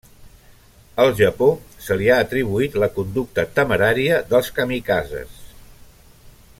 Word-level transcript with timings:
Al 1.03 1.11
Japó, 1.19 1.49
se 1.87 1.97
li 1.99 2.09
ha 2.13 2.15
atribuït 2.25 2.79
la 2.85 2.89
conducta 2.95 3.45
temerària 3.59 4.19
dels 4.33 4.53
kamikazes. 4.57 5.37